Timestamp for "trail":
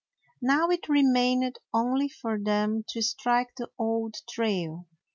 4.27-4.87